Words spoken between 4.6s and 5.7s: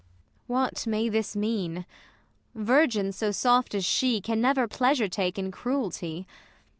pleasure take in